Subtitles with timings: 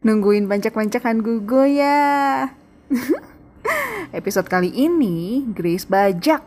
[0.00, 2.48] Nungguin bancak-bancakan Gugo ya.
[4.16, 6.40] Episode kali ini Grace bajak.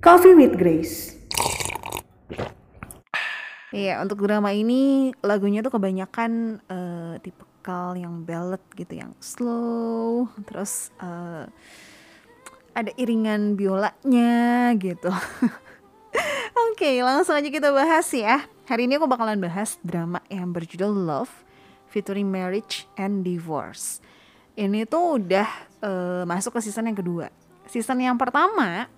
[0.00, 1.20] Coffee with Grace.
[3.68, 10.88] Iya, untuk drama ini lagunya tuh kebanyakan uh, tipikal yang ballad gitu, yang slow, terus
[11.04, 11.44] uh,
[12.76, 15.08] ada iringan biolanya gitu.
[16.68, 18.44] Oke, okay, langsung aja kita bahas ya.
[18.68, 21.32] Hari ini aku bakalan bahas drama yang berjudul Love
[21.88, 24.04] featuring Marriage and Divorce.
[24.52, 25.48] Ini tuh udah
[25.80, 27.32] uh, masuk ke season yang kedua.
[27.64, 28.88] Season yang pertama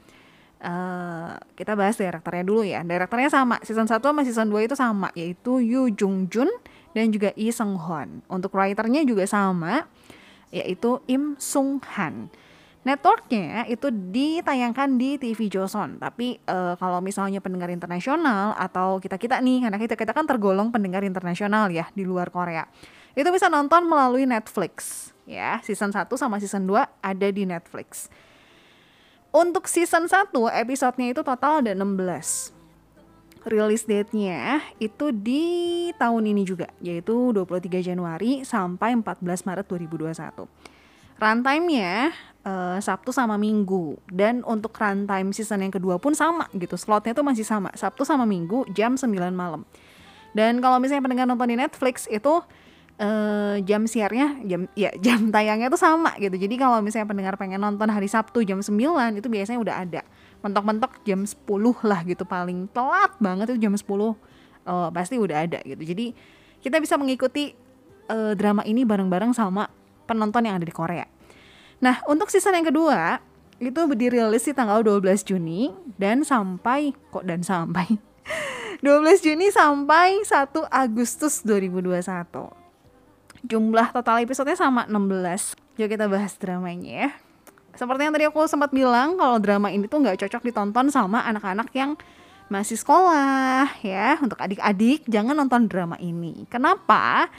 [0.58, 2.82] uh, kita bahas direkturnya dulu ya.
[2.82, 6.50] Direkturnya sama, season 1 sama season 2 itu sama, yaitu Yu Jung Jun
[6.98, 8.26] dan juga Lee Sung Hwan.
[8.26, 9.86] Untuk writernya juga sama,
[10.50, 12.30] yaitu Im Sung Han
[12.88, 16.00] networknya itu ditayangkan di TV Joseon.
[16.00, 20.72] Tapi uh, kalau misalnya pendengar internasional atau kita kita nih, karena kita kita kan tergolong
[20.72, 22.64] pendengar internasional ya di luar Korea,
[23.12, 25.10] itu bisa nonton melalui Netflix.
[25.28, 28.08] Ya, season 1 sama season 2 ada di Netflix.
[29.28, 32.56] Untuk season 1 episodenya itu total ada 16
[33.48, 35.46] Release date-nya itu di
[35.94, 40.44] tahun ini juga, yaitu 23 Januari sampai 14 Maret 2021.
[41.18, 42.12] Runtime-nya
[42.48, 44.00] uh, Sabtu sama Minggu.
[44.08, 46.80] Dan untuk runtime season yang kedua pun sama gitu.
[46.80, 47.68] Slotnya tuh masih sama.
[47.76, 49.68] Sabtu sama Minggu jam 9 malam.
[50.32, 52.40] Dan kalau misalnya pendengar nonton di Netflix itu
[53.00, 56.36] uh, jam siarnya jam ya jam tayangnya tuh sama gitu.
[56.40, 58.72] Jadi kalau misalnya pendengar pengen nonton hari Sabtu jam 9
[59.20, 60.02] itu biasanya udah ada.
[60.40, 61.36] Mentok-mentok jam 10
[61.84, 62.24] lah gitu.
[62.24, 64.14] Paling telat banget itu jam 10 uh,
[64.92, 65.82] pasti udah ada gitu.
[65.84, 66.16] Jadi
[66.58, 67.54] kita bisa mengikuti
[68.10, 69.70] uh, drama ini bareng-bareng sama
[70.08, 71.17] penonton yang ada di Korea.
[71.78, 73.22] Nah, untuk season yang kedua
[73.58, 77.98] itu dirilis di tanggal 12 Juni dan sampai kok dan sampai
[78.86, 82.58] 12 Juni sampai 1 Agustus 2021.
[83.46, 85.54] Jumlah total episodenya sama 16.
[85.78, 87.10] Yuk kita bahas dramanya ya.
[87.78, 91.70] Seperti yang tadi aku sempat bilang kalau drama ini tuh nggak cocok ditonton sama anak-anak
[91.74, 91.94] yang
[92.50, 94.18] masih sekolah ya.
[94.18, 96.42] Untuk adik-adik jangan nonton drama ini.
[96.50, 97.30] Kenapa?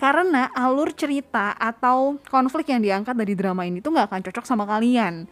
[0.00, 4.64] Karena alur cerita atau konflik yang diangkat dari drama ini tuh nggak akan cocok sama
[4.64, 5.28] kalian.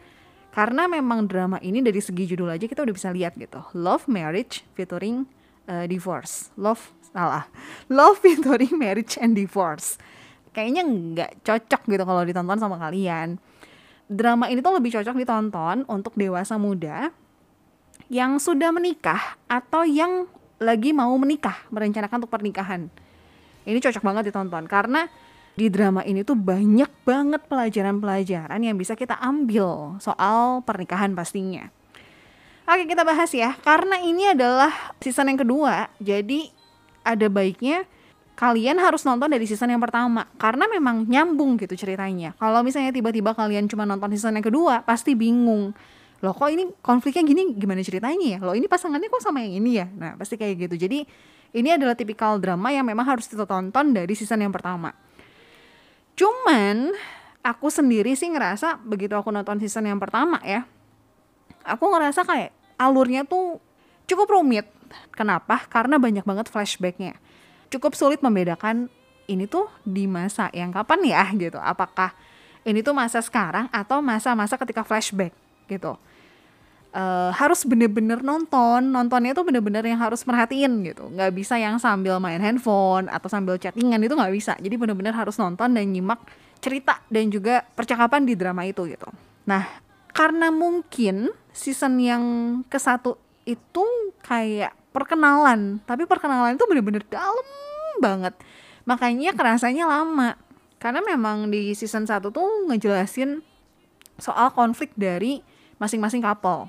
[0.52, 3.64] Karena memang drama ini dari segi judul aja kita udah bisa lihat gitu.
[3.72, 5.24] Love marriage featuring
[5.72, 6.52] uh, divorce.
[6.60, 7.48] Love salah.
[7.88, 9.96] Love featuring marriage and divorce.
[10.52, 13.40] Kayaknya nggak cocok gitu kalau ditonton sama kalian.
[14.04, 17.08] Drama ini tuh lebih cocok ditonton untuk dewasa muda
[18.12, 20.28] yang sudah menikah atau yang
[20.60, 22.92] lagi mau menikah merencanakan untuk pernikahan
[23.68, 25.04] ini cocok banget ditonton karena
[25.58, 31.68] di drama ini tuh banyak banget pelajaran-pelajaran yang bisa kita ambil soal pernikahan pastinya.
[32.68, 34.70] Oke kita bahas ya, karena ini adalah
[35.00, 36.52] season yang kedua, jadi
[37.00, 37.88] ada baiknya
[38.38, 42.38] kalian harus nonton dari season yang pertama karena memang nyambung gitu ceritanya.
[42.38, 45.74] Kalau misalnya tiba-tiba kalian cuma nonton season yang kedua, pasti bingung.
[46.18, 48.38] Loh kok ini konfliknya gini gimana ceritanya ya?
[48.42, 49.86] Loh ini pasangannya kok sama yang ini ya?
[49.86, 50.74] Nah, pasti kayak gitu.
[50.74, 51.06] Jadi
[51.54, 54.90] ini adalah tipikal drama yang memang harus kita tonton dari season yang pertama.
[56.18, 56.90] Cuman
[57.46, 60.66] aku sendiri sih ngerasa begitu aku nonton season yang pertama ya,
[61.62, 63.62] aku ngerasa kayak alurnya tuh
[64.10, 64.66] cukup rumit.
[65.14, 65.62] Kenapa?
[65.70, 67.14] Karena banyak banget flashbacknya.
[67.70, 68.90] Cukup sulit membedakan
[69.30, 71.60] ini tuh di masa yang kapan ya gitu.
[71.62, 72.10] Apakah
[72.66, 75.30] ini tuh masa sekarang atau masa-masa ketika flashback
[75.68, 75.94] gitu.
[76.88, 78.80] Uh, harus bener-bener nonton.
[78.88, 81.12] Nontonnya tuh bener-bener yang harus merhatiin gitu.
[81.12, 84.56] Nggak bisa yang sambil main handphone atau sambil chattingan itu nggak bisa.
[84.56, 86.18] Jadi bener-bener harus nonton dan nyimak
[86.58, 89.06] cerita dan juga percakapan di drama itu gitu.
[89.46, 89.68] Nah
[90.16, 92.24] karena mungkin season yang
[92.66, 93.84] ke satu itu
[94.24, 95.78] kayak perkenalan.
[95.84, 97.46] Tapi perkenalan itu bener-bener dalam
[98.00, 98.34] banget.
[98.88, 100.34] Makanya kerasanya lama.
[100.78, 103.42] Karena memang di season 1 tuh ngejelasin
[104.18, 105.42] soal konflik dari
[105.78, 106.68] masing-masing couple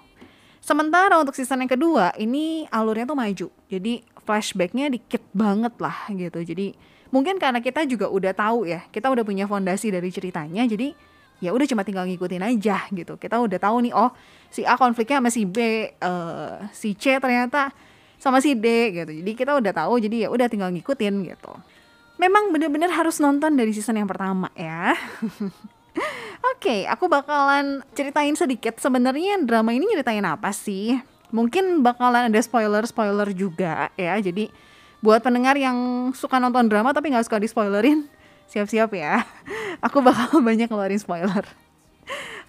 [0.60, 3.48] Sementara untuk season yang kedua ini alurnya tuh maju.
[3.72, 6.40] Jadi flashbacknya dikit banget lah gitu.
[6.44, 6.76] Jadi
[7.10, 10.68] mungkin karena kita juga udah tahu ya, kita udah punya fondasi dari ceritanya.
[10.68, 10.92] Jadi
[11.40, 13.16] ya udah cuma tinggal ngikutin aja gitu.
[13.16, 14.12] Kita udah tahu nih oh
[14.52, 15.58] si A konfliknya sama si B,
[16.04, 17.72] uh, si C ternyata
[18.20, 19.12] sama si D gitu.
[19.16, 21.56] Jadi kita udah tahu jadi ya udah tinggal ngikutin gitu.
[22.20, 24.92] Memang bener-bener harus nonton dari season yang pertama ya.
[26.50, 30.98] Oke, okay, aku bakalan ceritain sedikit sebenarnya drama ini nyeritain apa sih?
[31.30, 34.18] Mungkin bakalan ada spoiler-spoiler juga ya.
[34.18, 34.50] Jadi
[34.98, 38.10] buat pendengar yang suka nonton drama tapi nggak suka di spoilerin,
[38.52, 39.22] siap-siap ya.
[39.86, 41.46] Aku bakal banyak ngeluarin spoiler.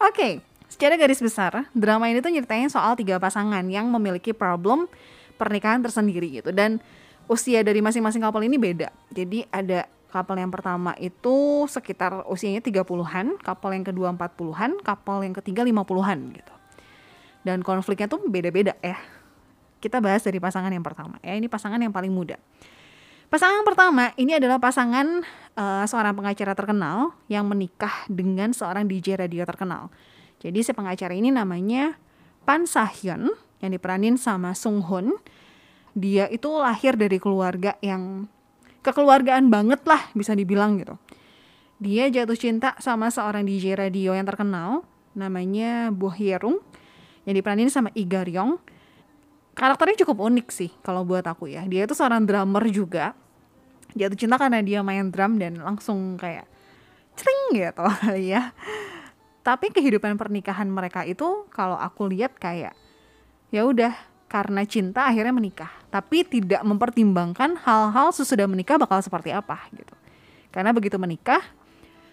[0.00, 0.32] Oke, okay,
[0.72, 4.88] secara garis besar, drama ini tuh nyeritain soal tiga pasangan yang memiliki problem
[5.36, 6.56] pernikahan tersendiri gitu.
[6.56, 6.80] Dan
[7.28, 8.88] usia dari masing-masing couple ini beda.
[9.12, 15.34] Jadi ada couple yang pertama itu sekitar usianya 30-an, couple yang kedua 40-an, couple yang
[15.38, 16.54] ketiga 50-an gitu.
[17.46, 18.98] Dan konfliknya tuh beda-beda ya.
[19.80, 21.32] Kita bahas dari pasangan yang pertama ya.
[21.32, 22.36] Ini pasangan yang paling muda.
[23.30, 25.22] Pasangan pertama ini adalah pasangan
[25.54, 29.86] uh, seorang pengacara terkenal yang menikah dengan seorang DJ radio terkenal.
[30.42, 31.94] Jadi si pengacara ini namanya
[32.42, 33.30] Pan Sahyun
[33.62, 35.14] yang diperanin sama Sung Hoon.
[35.94, 38.26] Dia itu lahir dari keluarga yang
[38.80, 40.96] kekeluargaan banget lah bisa dibilang gitu.
[41.80, 44.84] Dia jatuh cinta sama seorang DJ radio yang terkenal
[45.16, 46.60] namanya Bo Hyerung
[47.24, 48.60] yang diperanin sama Iga Ryong.
[49.56, 51.64] Karakternya cukup unik sih kalau buat aku ya.
[51.64, 53.16] Dia itu seorang drummer juga.
[53.96, 56.46] Jatuh cinta karena dia main drum dan langsung kayak
[57.18, 57.86] cering gitu
[58.32, 58.54] ya
[59.40, 62.76] tapi kehidupan pernikahan mereka itu kalau aku lihat kayak
[63.48, 63.92] ya udah
[64.30, 69.92] karena cinta akhirnya menikah tapi tidak mempertimbangkan hal-hal sesudah menikah bakal seperti apa gitu
[70.54, 71.42] karena begitu menikah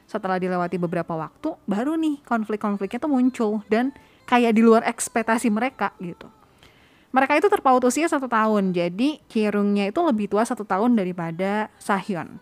[0.10, 3.94] setelah dilewati beberapa waktu baru nih konflik-konfliknya tuh muncul dan
[4.26, 6.26] kayak di luar ekspektasi mereka gitu
[7.14, 12.42] mereka itu terpaut usia satu tahun jadi Kirungnya itu lebih tua satu tahun daripada Sahyun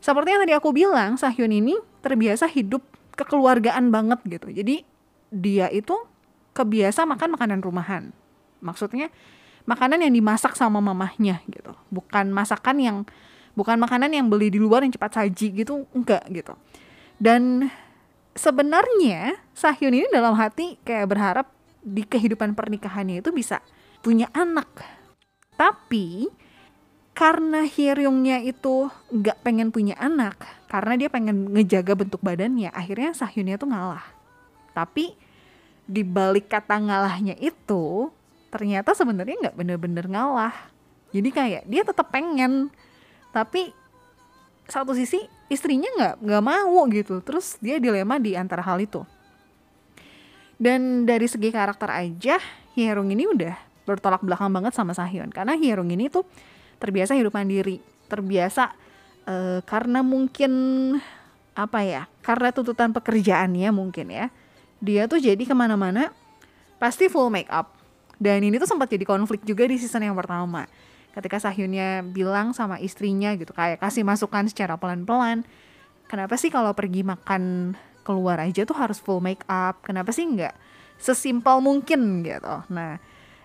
[0.00, 2.80] seperti yang tadi aku bilang Sahyun ini terbiasa hidup
[3.20, 4.48] kekeluargaan banget gitu.
[4.48, 4.82] Jadi
[5.28, 5.94] dia itu
[6.56, 8.04] kebiasa makan makanan rumahan.
[8.60, 9.12] Maksudnya
[9.68, 11.72] makanan yang dimasak sama mamahnya gitu.
[11.92, 12.96] Bukan masakan yang
[13.58, 16.54] bukan makanan yang beli di luar yang cepat saji gitu, enggak gitu.
[17.20, 17.68] Dan
[18.32, 21.46] sebenarnya Sahyun ini dalam hati kayak berharap
[21.80, 23.60] di kehidupan pernikahannya itu bisa
[24.00, 24.68] punya anak.
[25.56, 26.28] Tapi
[27.12, 30.40] karena Hyeryongnya itu nggak pengen punya anak,
[30.72, 34.04] karena dia pengen ngejaga bentuk badannya, akhirnya Sahyunnya tuh ngalah.
[34.72, 35.12] Tapi
[35.84, 38.08] di balik kata ngalahnya itu,
[38.50, 40.54] ternyata sebenarnya nggak bener-bener ngalah.
[41.10, 42.70] Jadi kayak dia tetap pengen,
[43.34, 43.74] tapi
[44.70, 47.18] satu sisi istrinya nggak nggak mau gitu.
[47.22, 49.02] Terus dia dilema di antara hal itu.
[50.60, 52.36] Dan dari segi karakter aja,
[52.76, 53.56] Hyeryong ini udah
[53.88, 56.28] bertolak belakang banget sama Sahyun karena Hyeryong ini tuh
[56.76, 57.80] terbiasa hidup mandiri,
[58.12, 58.76] terbiasa
[59.24, 60.52] uh, karena mungkin
[61.56, 64.28] apa ya, karena tuntutan pekerjaannya mungkin ya,
[64.84, 66.12] dia tuh jadi ke mana-mana
[66.76, 67.79] pasti full make up.
[68.20, 70.68] Dan ini tuh sempat jadi konflik juga di season yang pertama.
[71.10, 75.42] Ketika Sahyunnya bilang sama istrinya gitu, kayak kasih masukan secara pelan-pelan,
[76.06, 77.74] kenapa sih kalau pergi makan
[78.04, 79.80] keluar aja tuh harus full make up?
[79.82, 80.52] Kenapa sih nggak
[81.00, 82.56] sesimpel mungkin gitu?
[82.70, 83.00] Nah,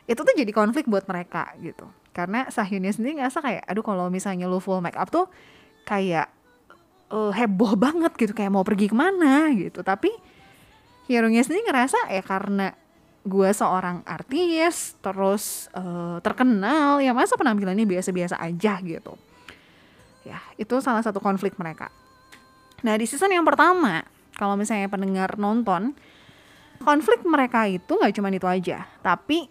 [0.06, 4.48] itu tuh jadi konflik buat mereka gitu karena Sahyunnya sendiri ngerasa kayak aduh kalau misalnya
[4.48, 5.28] lu full make up tuh
[5.84, 6.32] kayak
[7.12, 10.10] uh, heboh banget gitu kayak mau pergi ke mana gitu tapi
[11.12, 12.72] Hyeronya sendiri ngerasa ya karena
[13.26, 19.18] gue seorang artis terus uh, terkenal ya masa penampilannya biasa-biasa aja gitu.
[20.22, 21.90] Ya itu salah satu konflik mereka.
[22.86, 24.06] Nah di season yang pertama
[24.38, 25.98] kalau misalnya pendengar nonton
[26.78, 29.50] konflik mereka itu nggak cuma itu aja tapi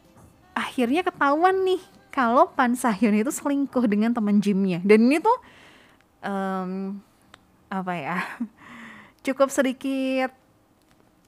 [0.54, 1.82] akhirnya ketahuan nih
[2.14, 4.78] kalau Pan Sahyun itu selingkuh dengan teman gymnya.
[4.86, 5.34] Dan ini tuh
[6.22, 7.02] um,
[7.66, 8.16] apa ya
[9.26, 10.30] cukup sedikit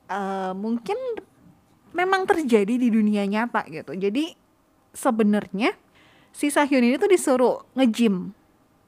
[0.07, 0.95] uh, mungkin
[1.97, 4.37] memang terjadi di dunia nyata gitu jadi
[4.93, 5.73] sebenarnya
[6.37, 8.37] si Sahyun ini tuh disuruh nge-gym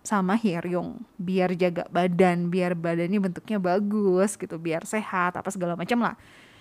[0.05, 6.05] sama Hyeryong biar jaga badan biar badannya bentuknya bagus gitu biar sehat apa segala macam
[6.05, 6.15] lah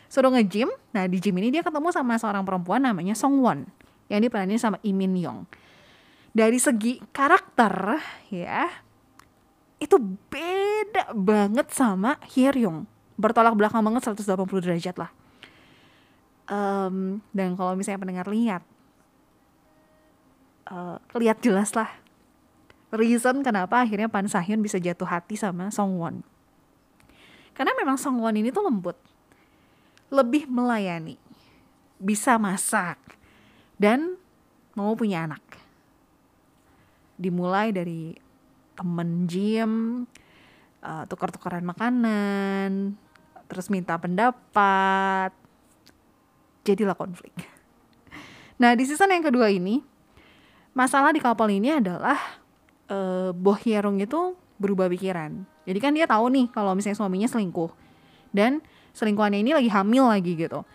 [0.08, 3.68] suruh nge-gym nah di gym ini dia ketemu sama seorang perempuan namanya Song Won
[4.12, 5.40] yang diperanin sama Imin Yong.
[6.32, 8.00] Dari segi karakter
[8.32, 8.68] ya
[9.78, 9.98] itu
[10.32, 12.88] beda banget sama Hyeryong.
[13.18, 15.12] Bertolak belakang banget 180 derajat lah.
[16.48, 18.64] Um, dan kalau misalnya pendengar lihat,
[20.72, 21.92] uh, lihat jelas lah
[22.94, 26.24] reason kenapa akhirnya Pan Sahyun bisa jatuh hati sama Song Won.
[27.52, 28.96] Karena memang Song Won ini tuh lembut,
[30.08, 31.20] lebih melayani,
[32.00, 32.96] bisa masak,
[33.76, 34.16] dan
[34.78, 35.42] mau punya anak.
[37.18, 38.14] Dimulai dari
[38.78, 40.06] temen gym,
[40.86, 42.94] uh, tukar-tukaran makanan,
[43.50, 45.34] terus minta pendapat,
[46.68, 47.32] jadilah konflik.
[48.58, 49.86] Nah di season yang kedua ini,
[50.74, 52.18] masalah di kapal ini adalah
[52.90, 55.46] uh, Boh Hyerung itu berubah pikiran.
[55.70, 57.70] Jadi kan dia tahu nih kalau misalnya suaminya selingkuh.
[58.34, 58.66] Dan
[58.98, 60.66] selingkuhannya ini lagi hamil lagi gitu.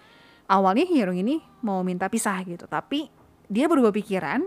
[0.47, 2.71] Awalnya Hyerung ini mau minta pisah gitu.
[2.71, 3.11] Tapi
[3.51, 4.47] dia berubah pikiran.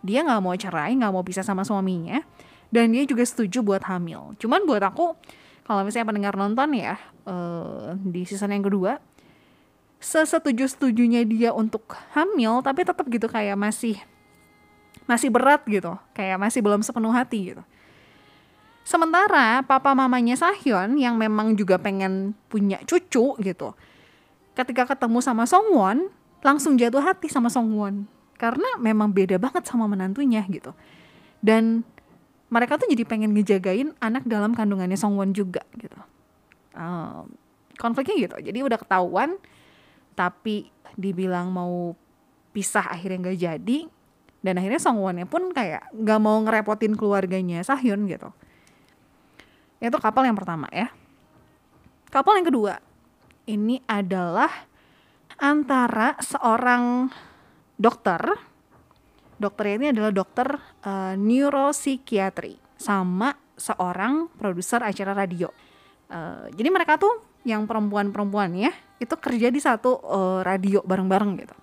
[0.00, 2.22] Dia nggak mau cerai nggak mau pisah sama suaminya.
[2.70, 4.38] Dan dia juga setuju buat hamil.
[4.38, 5.18] Cuman buat aku
[5.66, 8.98] kalau misalnya pendengar nonton ya uh, di season yang kedua
[10.00, 14.00] sesetuju-setujunya dia untuk hamil tapi tetap gitu kayak masih
[15.04, 15.94] masih berat gitu.
[16.16, 17.62] Kayak masih belum sepenuh hati gitu.
[18.82, 23.76] Sementara papa mamanya Sahyeon yang memang juga pengen punya cucu gitu
[24.56, 28.08] ketika ketemu sama Songwon langsung jatuh hati sama Songwon
[28.40, 30.72] karena memang beda banget sama menantunya gitu.
[31.44, 31.84] Dan
[32.50, 35.96] mereka tuh jadi pengen ngejagain anak dalam kandungannya Songwon juga gitu.
[36.72, 37.30] Um,
[37.76, 38.36] konfliknya gitu.
[38.40, 39.36] Jadi udah ketahuan
[40.20, 40.68] tapi
[41.00, 41.96] dibilang mau
[42.52, 43.78] pisah akhirnya nggak jadi.
[44.40, 48.28] Dan akhirnya Songwonnya pun kayak nggak mau ngerepotin keluarganya Sahyun gitu.
[49.80, 50.92] Itu kapal yang pertama ya.
[52.12, 52.80] Kapal yang kedua
[53.48, 54.48] ini adalah
[55.40, 57.08] antara seorang
[57.80, 58.20] dokter.
[59.40, 60.52] Dokter ini adalah dokter
[60.84, 65.48] uh, neuropsikiatri sama seorang produser acara radio.
[66.12, 71.56] Uh, jadi mereka tuh yang perempuan-perempuan ya itu kerja di satu uh, radio bareng-bareng gitu.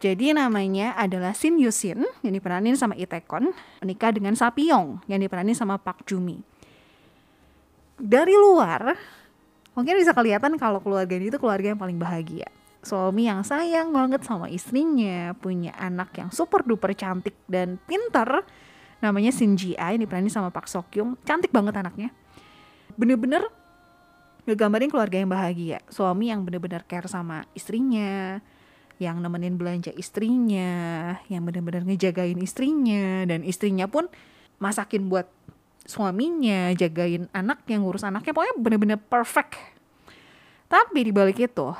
[0.00, 3.52] Jadi namanya adalah Shin Yusin yang diperanin sama Itekon
[3.84, 6.40] menikah dengan Sapyong yang diperanin sama Pak Jumi.
[8.00, 8.96] Dari luar
[9.76, 12.48] mungkin bisa kelihatan kalau keluarga ini itu keluarga yang paling bahagia.
[12.80, 18.48] Suami yang sayang banget sama istrinya, punya anak yang super duper cantik dan pintar.
[19.04, 21.20] Namanya Shin Ji yang diperanin sama Pak Sokyung.
[21.28, 22.08] Cantik banget anaknya.
[22.96, 23.44] Bener-bener
[24.50, 28.42] ngegambarin keluarga yang bahagia suami yang bener-bener care sama istrinya
[29.00, 34.10] yang nemenin belanja istrinya yang bener-bener ngejagain istrinya dan istrinya pun
[34.58, 35.30] masakin buat
[35.86, 39.56] suaminya jagain anak yang ngurus anaknya pokoknya bener-bener perfect
[40.68, 41.72] tapi di balik itu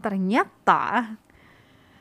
[0.00, 1.14] ternyata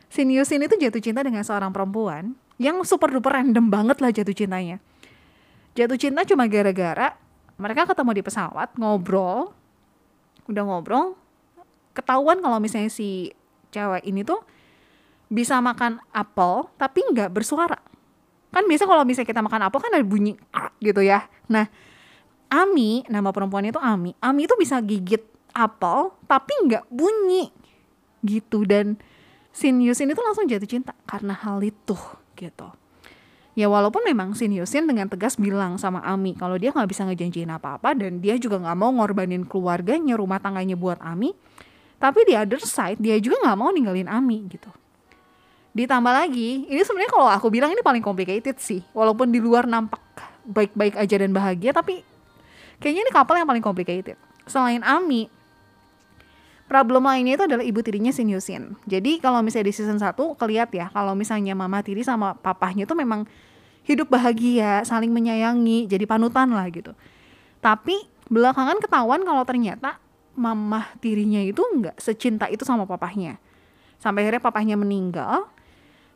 [0.09, 4.81] Siniusin itu jatuh cinta dengan seorang perempuan yang super duper random banget lah jatuh cintanya.
[5.77, 7.13] Jatuh cinta cuma gara-gara
[7.61, 9.53] mereka ketemu di pesawat, ngobrol,
[10.49, 11.13] udah ngobrol
[11.93, 13.29] ketahuan kalau misalnya si
[13.69, 14.41] cewek ini tuh
[15.29, 17.77] bisa makan apel tapi nggak bersuara.
[18.49, 20.33] Kan biasa kalau misalnya kita makan apel kan ada bunyi
[20.81, 21.29] gitu ya.
[21.47, 21.69] Nah
[22.49, 24.17] Ami nama perempuan itu Ami.
[24.17, 25.21] Ami itu bisa gigit
[25.53, 27.53] apel tapi nggak bunyi
[28.25, 28.65] gitu.
[28.65, 28.97] Dan
[29.53, 31.97] Sinius ini tuh langsung jatuh cinta karena hal itu
[32.33, 32.78] gitu
[33.59, 37.51] Ya walaupun memang Shin Yusin dengan tegas bilang sama Ami kalau dia nggak bisa ngejanjiin
[37.51, 41.35] apa-apa dan dia juga nggak mau ngorbanin keluarganya, rumah tangganya buat Ami.
[41.99, 44.71] Tapi di other side dia juga nggak mau ninggalin Ami gitu.
[45.75, 48.79] Ditambah lagi, ini sebenarnya kalau aku bilang ini paling complicated sih.
[48.95, 49.99] Walaupun di luar nampak
[50.47, 51.99] baik-baik aja dan bahagia, tapi
[52.79, 54.15] kayaknya ini kapal yang paling complicated.
[54.47, 55.27] Selain Ami,
[56.71, 58.79] problem lainnya itu adalah ibu tirinya Shin Yusin.
[58.87, 62.95] Jadi kalau misalnya di season 1 kelihat ya, kalau misalnya mama tiri sama papahnya itu
[62.95, 63.27] memang
[63.89, 66.93] hidup bahagia, saling menyayangi, jadi panutan lah gitu.
[67.57, 69.97] Tapi belakangan ketahuan kalau ternyata
[70.37, 73.41] mamah tirinya itu nggak secinta itu sama papahnya.
[73.97, 75.49] Sampai akhirnya papahnya meninggal,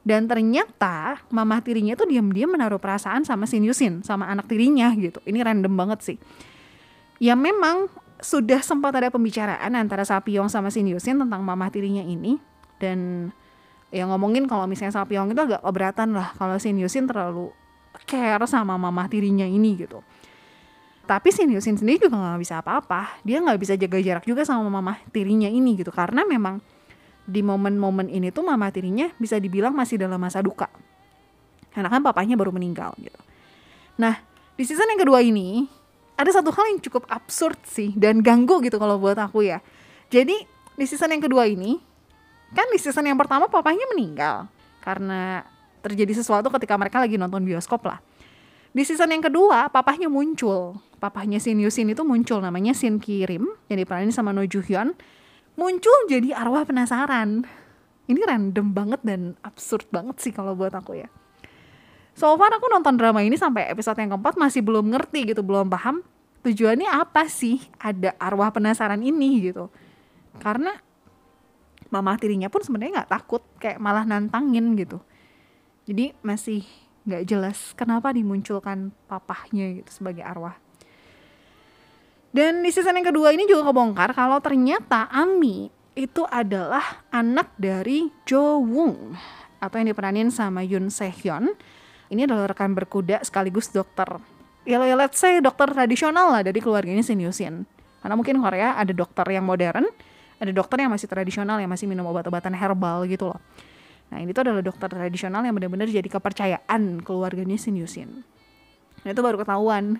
[0.05, 5.23] dan ternyata mamah tirinya itu diam-diam menaruh perasaan sama Shin Yusin, sama anak tirinya gitu.
[5.23, 6.17] Ini random banget sih.
[7.23, 7.87] Ya memang
[8.19, 12.39] sudah sempat ada pembicaraan antara Sapyong sama Shin Yusin tentang mamah tirinya ini
[12.79, 13.31] dan
[13.91, 17.51] ya ngomongin kalau misalnya Sapyong itu agak keberatan lah kalau Shin Yusin terlalu
[18.05, 20.01] care sama mama tirinya ini gitu.
[21.03, 23.19] Tapi si Yusin sendiri juga nggak bisa apa-apa.
[23.27, 25.91] Dia nggak bisa jaga jarak juga sama mama tirinya ini gitu.
[25.91, 26.63] Karena memang
[27.23, 30.71] di momen-momen ini tuh mama tirinya bisa dibilang masih dalam masa duka.
[31.75, 33.19] Karena kan papanya baru meninggal gitu.
[33.99, 34.15] Nah
[34.55, 35.67] di season yang kedua ini
[36.15, 39.59] ada satu hal yang cukup absurd sih dan ganggu gitu kalau buat aku ya.
[40.07, 40.39] Jadi
[40.79, 41.75] di season yang kedua ini
[42.53, 44.47] kan di season yang pertama papanya meninggal.
[44.79, 45.43] Karena
[45.83, 47.99] terjadi sesuatu ketika mereka lagi nonton bioskop lah.
[48.73, 50.79] Di season yang kedua, papahnya muncul.
[50.97, 54.95] Papahnya Shin Yusin itu muncul, namanya Shin Kirim, yang diperanin sama No Joo Hyun.
[55.59, 57.45] Muncul jadi arwah penasaran.
[58.09, 61.11] Ini random banget dan absurd banget sih kalau buat aku ya.
[62.17, 65.69] So far aku nonton drama ini sampai episode yang keempat masih belum ngerti gitu, belum
[65.69, 66.01] paham
[66.41, 69.69] tujuannya apa sih ada arwah penasaran ini gitu.
[70.41, 70.73] Karena
[71.93, 74.97] mama tirinya pun sebenarnya nggak takut, kayak malah nantangin gitu
[75.87, 76.63] jadi masih
[77.03, 80.55] nggak jelas kenapa dimunculkan papahnya gitu sebagai arwah
[82.33, 88.09] dan di season yang kedua ini juga kebongkar kalau ternyata Ami itu adalah anak dari
[88.25, 89.13] Jo Woong
[89.61, 91.53] atau yang diperanin sama Yoon Hyun.
[92.11, 94.19] Ini adalah rekan berkuda sekaligus dokter.
[94.67, 97.63] Ya, ya let's say dokter tradisional lah dari keluarganya Shin Yusin.
[98.03, 99.87] Karena mungkin Korea ada dokter yang modern,
[100.37, 103.39] ada dokter yang masih tradisional yang masih minum obat-obatan herbal gitu loh.
[104.11, 108.25] Nah ini tuh adalah dokter tradisional yang benar-benar jadi kepercayaan keluarganya Shin Yusin.
[109.03, 109.99] Nah itu baru ketahuan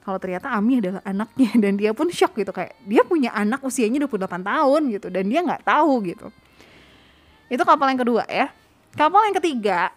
[0.00, 4.06] kalau ternyata Ami adalah anaknya dan dia pun shock gitu kayak dia punya anak usianya
[4.06, 6.28] 28 tahun gitu dan dia nggak tahu gitu.
[7.50, 8.52] Itu kapal yang kedua ya.
[8.94, 9.90] Kapal yang ketiga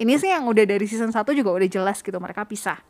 [0.00, 2.80] ini sih yang udah dari season 1 juga udah jelas gitu mereka pisah.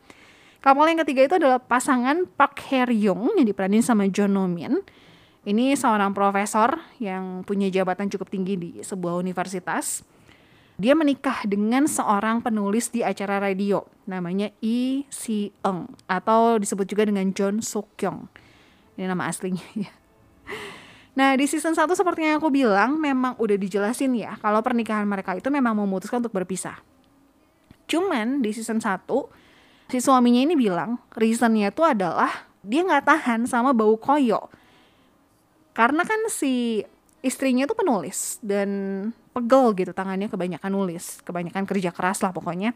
[0.63, 4.79] Kapal yang ketiga itu adalah pasangan Park Young yang diperanin sama John Nomin
[5.49, 10.05] ini seorang profesor yang punya jabatan cukup tinggi di sebuah universitas
[10.81, 17.05] dia menikah dengan seorang penulis di acara radio namanya Lee Si Eng atau disebut juga
[17.05, 18.33] dengan John Suk Kyung.
[18.97, 19.93] Ini nama aslinya ya.
[21.21, 25.37] Nah di season 1 seperti yang aku bilang memang udah dijelasin ya kalau pernikahan mereka
[25.37, 26.81] itu memang memutuskan untuk berpisah.
[27.85, 29.05] Cuman di season 1
[29.93, 34.49] si suaminya ini bilang reasonnya itu adalah dia nggak tahan sama bau koyo.
[35.71, 36.83] Karena kan si
[37.21, 38.69] istrinya tuh penulis dan
[39.31, 42.73] pegel gitu tangannya kebanyakan nulis kebanyakan kerja keras lah pokoknya.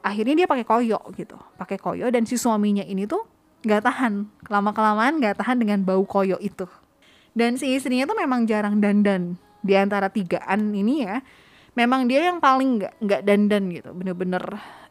[0.00, 3.24] Akhirnya dia pakai koyo gitu pakai koyo dan si suaminya ini tuh
[3.60, 6.68] nggak tahan lama kelamaan nggak tahan dengan bau koyo itu.
[7.36, 11.20] Dan si istrinya tuh memang jarang dandan di antara tigaan ini ya
[11.76, 14.42] memang dia yang paling nggak nggak dandan gitu bener-bener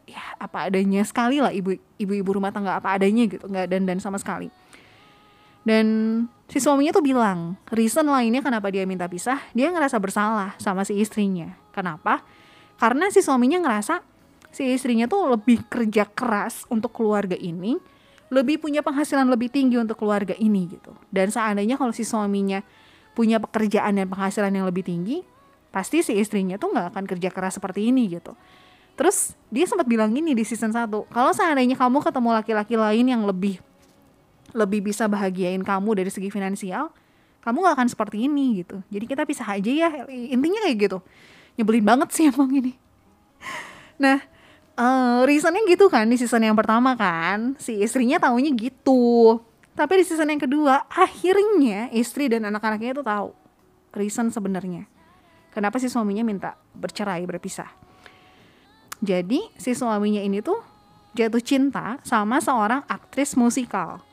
[0.05, 4.01] ya apa adanya sekali lah ibu ibu ibu rumah tangga apa adanya gitu nggak dandan
[4.01, 4.49] sama sekali.
[5.61, 5.85] Dan
[6.49, 10.97] si suaminya tuh bilang, reason lainnya kenapa dia minta pisah, dia ngerasa bersalah sama si
[10.97, 11.53] istrinya.
[11.69, 12.25] Kenapa?
[12.81, 14.01] Karena si suaminya ngerasa
[14.49, 17.77] si istrinya tuh lebih kerja keras untuk keluarga ini,
[18.33, 20.97] lebih punya penghasilan lebih tinggi untuk keluarga ini gitu.
[21.13, 22.65] Dan seandainya kalau si suaminya
[23.13, 25.21] punya pekerjaan dan penghasilan yang lebih tinggi,
[25.69, 28.33] pasti si istrinya tuh nggak akan kerja keras seperti ini gitu.
[28.97, 33.23] Terus dia sempat bilang gini di season 1, kalau seandainya kamu ketemu laki-laki lain yang
[33.23, 33.61] lebih
[34.53, 36.89] lebih bisa bahagiain kamu dari segi finansial
[37.39, 38.83] kamu gak akan seperti ini gitu.
[38.91, 39.89] Jadi kita pisah aja ya.
[40.11, 40.97] Intinya kayak gitu.
[41.55, 42.75] Nyebelin banget sih emang ini.
[43.99, 44.19] Nah
[44.75, 47.55] uh, reasonnya gitu kan di season yang pertama kan.
[47.55, 49.39] Si istrinya tahunya gitu.
[49.71, 53.31] Tapi di season yang kedua akhirnya istri dan anak-anaknya itu tahu
[53.95, 54.83] reason sebenarnya.
[55.55, 57.71] Kenapa si suaminya minta bercerai berpisah?
[58.99, 60.59] Jadi si suaminya ini tuh
[61.15, 64.03] jatuh cinta sama seorang aktris musikal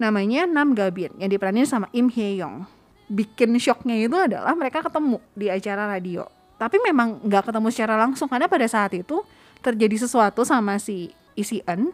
[0.00, 2.66] namanya Nam Gabin yang diperanin sama Im Hye Young.
[3.04, 6.24] Bikin shocknya itu adalah mereka ketemu di acara radio.
[6.56, 9.20] Tapi memang nggak ketemu secara langsung karena pada saat itu
[9.60, 11.92] terjadi sesuatu sama si Isi En.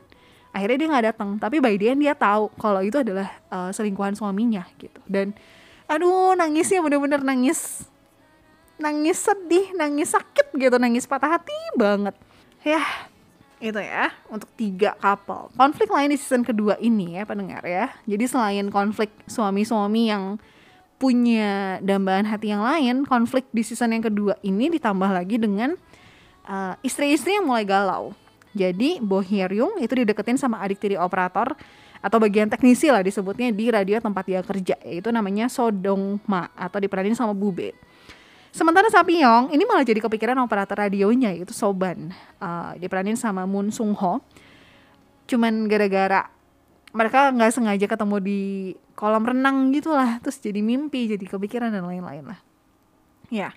[0.51, 1.31] Akhirnya dia nggak datang.
[1.39, 5.01] Tapi by the end dia tahu kalau itu adalah uh, selingkuhan suaminya gitu.
[5.07, 5.35] Dan
[5.91, 7.83] aduh nangisnya bener-bener nangis
[8.81, 12.17] nangis sedih, nangis sakit gitu, nangis patah hati banget.
[12.65, 12.81] Ya,
[13.61, 15.53] itu ya untuk tiga couple.
[15.55, 17.93] Konflik lain di season kedua ini ya pendengar ya.
[18.09, 20.41] Jadi selain konflik suami-suami yang
[21.01, 25.73] punya dambaan hati yang lain konflik di season yang kedua ini ditambah lagi dengan
[26.45, 28.17] uh, istri-istri yang mulai galau.
[28.53, 31.55] Jadi Bo Hyung itu dideketin sama adik tiri operator
[32.01, 36.81] atau bagian teknisi lah disebutnya di radio tempat dia kerja yaitu namanya Sodong Ma atau
[36.81, 37.77] diperanin sama Bube
[38.51, 42.11] Sementara Sapyong ini malah jadi kepikiran operator radionya yaitu Soban.
[42.43, 44.19] Uh, diperanin sama Moon Sung Ho.
[45.31, 46.27] Cuman gara-gara
[46.91, 48.41] mereka nggak sengaja ketemu di
[48.99, 50.19] kolam renang gitu lah.
[50.19, 52.41] Terus jadi mimpi, jadi kepikiran dan lain-lain lah.
[53.31, 53.55] Ya.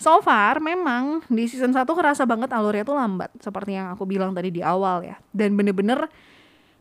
[0.00, 3.34] So far memang di season 1 kerasa banget alurnya tuh lambat.
[3.42, 5.18] Seperti yang aku bilang tadi di awal ya.
[5.34, 6.08] Dan bener-bener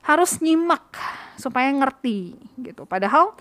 [0.05, 0.95] harus nyimak
[1.35, 2.87] supaya ngerti gitu.
[2.87, 3.35] Padahal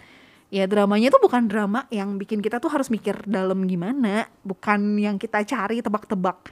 [0.48, 5.20] ya dramanya itu bukan drama yang bikin kita tuh harus mikir dalam gimana bukan yang
[5.20, 6.48] kita cari tebak-tebak.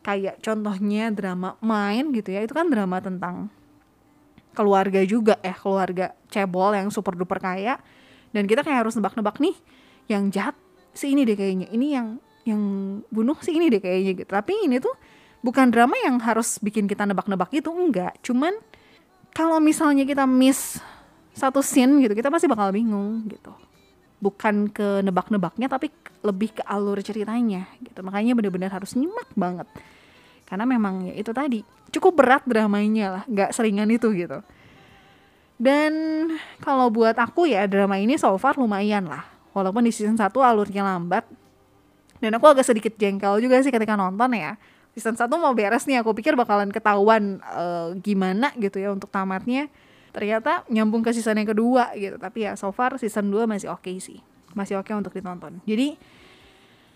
[0.00, 3.50] Kayak contohnya drama main gitu ya itu kan drama tentang
[4.56, 7.76] keluarga juga eh keluarga cebol yang super duper kaya
[8.32, 9.56] dan kita kayak harus nebak-nebak nih
[10.08, 10.56] yang jahat
[10.96, 12.62] si ini deh kayaknya ini yang yang
[13.10, 14.30] bunuh si ini deh kayaknya gitu.
[14.30, 14.94] Tapi ini tuh
[15.42, 18.16] bukan drama yang harus bikin kita nebak-nebak itu enggak.
[18.22, 18.54] Cuman
[19.36, 20.80] kalau misalnya kita miss
[21.36, 23.52] satu scene gitu kita pasti bakal bingung gitu.
[24.16, 25.92] Bukan ke nebak-nebaknya tapi
[26.24, 28.00] lebih ke alur ceritanya gitu.
[28.00, 29.68] Makanya bener-bener harus nyimak banget.
[30.48, 31.60] Karena memang ya itu tadi
[31.92, 34.40] cukup berat dramanya lah nggak seringan itu gitu.
[35.60, 35.92] Dan
[36.64, 39.28] kalau buat aku ya drama ini so far lumayan lah.
[39.52, 41.24] Walaupun di season 1 alurnya lambat.
[42.16, 44.56] Dan aku agak sedikit jengkel juga sih ketika nonton ya.
[44.96, 49.68] Season 1 mau beres nih aku pikir bakalan ketahuan uh, gimana gitu ya untuk tamatnya
[50.16, 52.16] ternyata nyambung ke season yang kedua gitu.
[52.16, 54.24] Tapi ya so far season 2 masih oke okay sih.
[54.56, 55.60] Masih oke okay untuk ditonton.
[55.68, 55.92] Jadi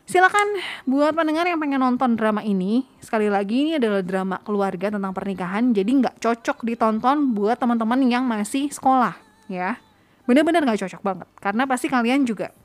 [0.08, 0.56] silakan
[0.88, 5.70] buat pendengar yang pengen nonton drama ini sekali lagi ini adalah drama keluarga tentang pernikahan
[5.70, 9.12] jadi nggak cocok ditonton buat teman-teman yang masih sekolah
[9.52, 9.76] ya.
[10.24, 11.28] Bener-bener nggak cocok banget.
[11.36, 12.56] Karena pasti kalian juga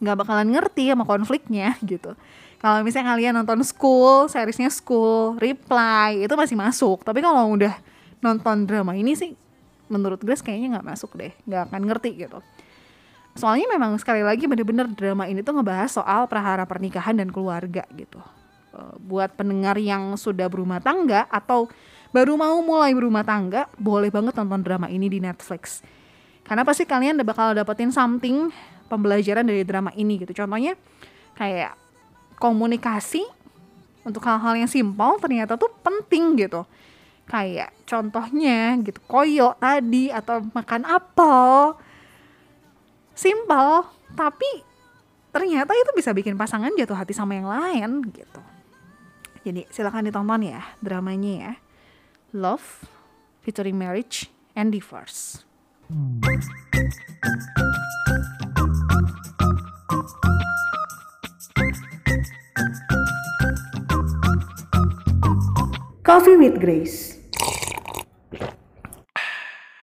[0.00, 2.16] nggak bakalan ngerti sama konfliknya gitu.
[2.58, 7.04] Kalau misalnya kalian nonton school seriesnya school reply itu masih masuk.
[7.04, 7.76] Tapi kalau udah
[8.24, 9.36] nonton drama ini sih
[9.88, 12.38] menurut Grace kayaknya nggak masuk deh nggak akan ngerti gitu.
[13.38, 18.18] Soalnya memang sekali lagi bener-bener drama ini tuh ngebahas soal prahara pernikahan dan keluarga gitu.
[18.74, 21.70] Uh, buat pendengar yang sudah berumah tangga atau
[22.10, 25.80] baru mau mulai berumah tangga boleh banget nonton drama ini di Netflix.
[26.42, 28.50] Karena pasti kalian udah bakal dapetin something
[28.88, 30.32] pembelajaran dari drama ini gitu.
[30.44, 30.74] Contohnya
[31.36, 31.76] kayak
[32.40, 33.22] komunikasi
[34.02, 36.64] untuk hal-hal yang simpel ternyata tuh penting gitu
[37.28, 41.76] kayak contohnya gitu koyo tadi atau makan apel.
[43.12, 43.84] Simple
[44.16, 44.64] tapi
[45.28, 48.40] ternyata itu bisa bikin pasangan jatuh hati sama yang lain gitu.
[49.44, 51.52] Jadi silahkan ditonton ya dramanya ya.
[52.32, 52.88] Love
[53.44, 55.44] featuring Marriage and Divorce.
[66.04, 67.17] Coffee with Grace